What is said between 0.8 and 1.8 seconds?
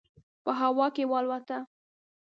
کې والوته.